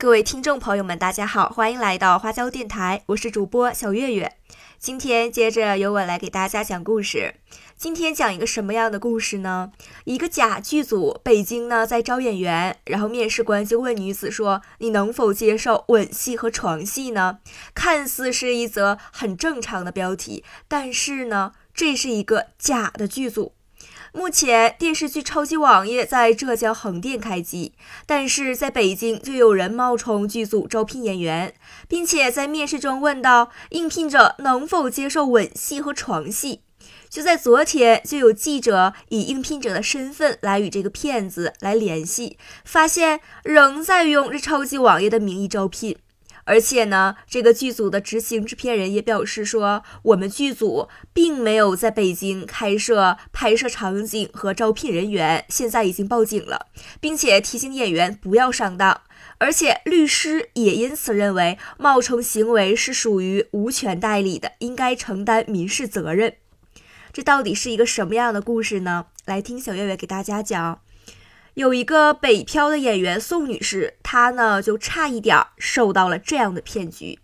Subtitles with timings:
[0.00, 4.32] 各位听众朋友们，大家好，欢迎来到花椒电台，我是主播小月月。
[4.78, 7.34] 今天接着由我来给大家讲故事。
[7.76, 9.72] 今天讲一个什么样的故事呢？
[10.04, 17.40] 一个假剧组，北京呢在招演员，然后面试官就问女子说：“你能否接受吻戏和床戏呢？”
[17.76, 23.52] 看似是一则很正常的标题，但是呢，这是一个假的剧组。
[24.12, 27.74] 目前电视剧《超级王爷》在浙江横店开机，
[28.06, 31.54] 但是在北京就有人冒充剧组招聘演员，
[31.86, 36.62] 并且在面试中问到应聘者能否接受吻戏和床戏。
[37.08, 45.96] 就在昨天，就有记者以应聘者的身份来与这个骗子来联系，发现仍在用这《超级王爷》的名义招聘。
[46.50, 56.66] 而且呢，这个剧组的执行制片人也表示说，我们剧组并没有在北京开设拍摄场景和招聘人员，现在已经报警了，
[57.00, 59.02] 并且提醒演员不要上当。
[59.38, 66.34] 而且律师也因此认为，冒充行为是属于无权代理的，应该承担民事责任。
[67.12, 69.06] 这到底是一个什么样的故事呢？
[69.24, 70.80] 来听小月月给大家讲。
[71.54, 77.18] 有一个北漂的演员宋女士，她呢就差一点受到了这样的骗局。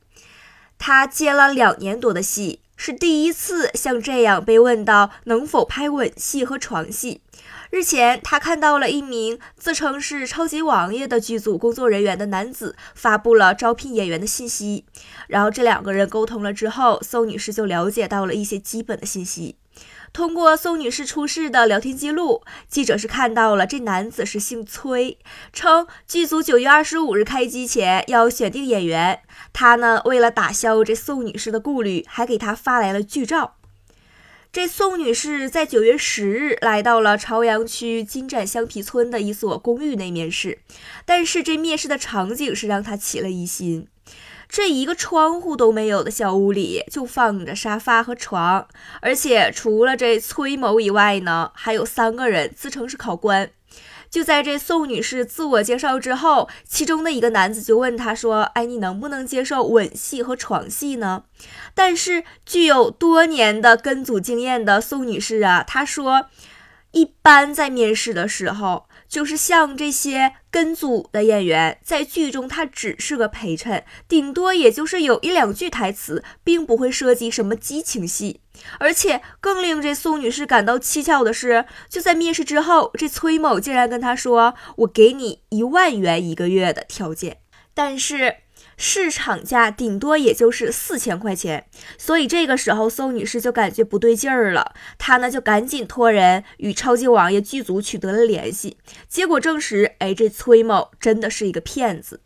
[0.78, 7.22] 她接了两年多的戏，是第一次像这样被问到能否拍吻戏和床戏。
[7.70, 14.84] 日前，他看到了一名自称是超级王爷的剧组工作人员的男子发布了招聘演员的信息，
[15.26, 19.56] 然后这两个人沟通了之后，宋女士就了解到了一些基本的信息。
[20.12, 25.18] 通过宋女士出示的聊天记录，记者是看到了这男子是姓崔，
[25.52, 29.20] 称剧组九月二十五日开机前要选定演员。
[29.52, 33.56] 他呢，为了打消这宋女士的顾虑，还给她发来了剧照。
[34.56, 40.60] 这宋女士在九月十日来到了朝阳区金盏香皮村的一所公寓内面试，
[41.04, 43.86] 但是这面试的场景是让她起了疑心。
[44.48, 48.66] 这一个窗户都没有的小屋里，就放着沙发和床，
[49.02, 53.50] 而且除了这崔某以外呢，还有三个人自称是考官。
[54.10, 61.24] 就在这宋女士自我介绍之后，其中的一个男子就问她说：“哎，你能不能接受吻戏和床戏呢？”
[61.74, 66.26] 但是具有多年的跟组经验的宋女士啊，她说
[66.92, 78.40] ：“一般在面试的时候。”就是像这些跟组的演员，在剧中他只是个陪衬，顶多也就是有一两句台词，并不会涉及什么激情戏。
[78.78, 87.38] 而且更令这宋女士感到蹊跷的是，就在面试之后，这崔某竟然跟她说：“我给你一万元一个月的条件。”
[87.74, 88.36] 但是。
[88.78, 98.76] 市场价顶多也就是四千块钱，所以这个时候宋女士就感觉不对劲儿了，她呢就赶紧托人与超级王爷剧组取得了联系，
[99.08, 102.20] 结果证实，哎，这崔某真的是一个骗子。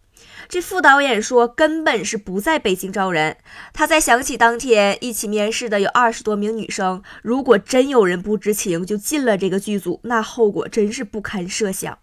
[0.50, 3.36] 这副导演说根本是不在北京招人，
[3.72, 11.98] 他在想起当天一起面试的有二十多名女生，如果真有人不知情就进了这个剧组，那后果真是不堪设想。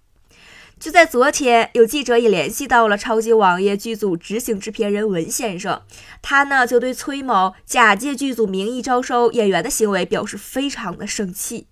[0.79, 5.81] 就在昨天，有记者也联系到了《超级王爷》剧组执行制片人文先生，
[6.21, 11.65] 他呢就对崔某假借剧组名义招收演员的行为表示非常的生气。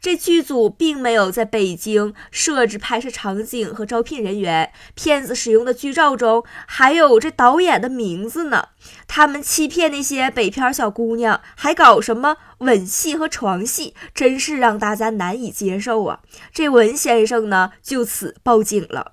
[0.00, 8.68] 这剧组并没有在北京设置拍摄场景和招聘人员，骗子使用的剧照中还有这导演的名字呢。
[9.08, 16.20] 他们欺骗那些北漂小姑娘，还搞什么吻戏和床戏，真是让大家难以接受啊！
[16.52, 19.12] 这文先生呢，就此报警了。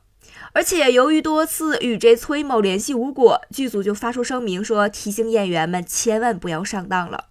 [0.53, 7.25] 而且由于多次与这崔某联系无果，剧组就发出声明说，提醒演员们千万不要上当了。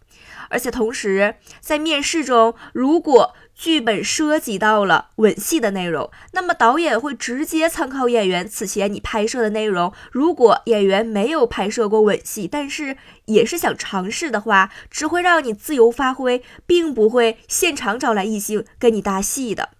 [0.53, 9.93] 而且同时，在面试中，如果剧本涉及到了吻戏的内容，那么导演会直接参考演员此前你拍摄的内容。
[10.11, 19.71] 如果演员没有拍摄过吻戏，但是也是想尝试的话，只会让你自由发挥，并不会现场找来异性跟你搭戏的。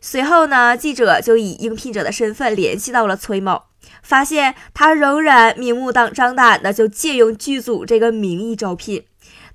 [0.00, 3.64] 随后呢，记者就以应聘者的身份联系到了崔某，
[4.02, 9.04] 发现他仍然明目张胆的就借用剧组这个名义招聘。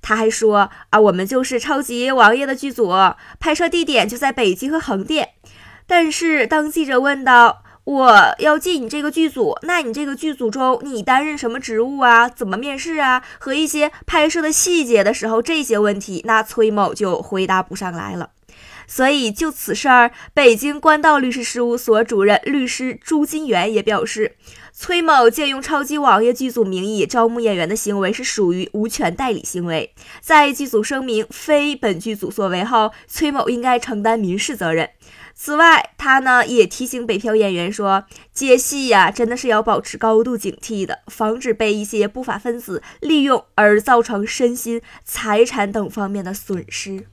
[0.04, 2.92] 他还说啊，我们就是超级王爷的剧组，
[3.40, 5.30] 拍摄地点就在北京和横店。
[5.86, 12.28] 但是当记者问到我要进你这个剧组，那你这个剧组中你担任什么职务啊？
[12.28, 13.22] 怎么面试啊？
[13.38, 18.30] 和一些拍摄的细节的时候，这些问题，那崔某就回答不上来了。
[18.86, 24.36] 所以就此事儿，北京官道律师事务所主任律师朱金元也表示。
[24.76, 34.90] 崔某借用超级王爷剧组名义招募演员的行为是属于无权代理行为，在剧组声明非本剧组所为后，崔某应该承担民事责任。
[35.32, 47.06] 此外，他呢也提醒北漂演员说，接戏呀，真的是要保持高度警惕的，防止被一些不法分子利用而造成身心、财产等方面的损失。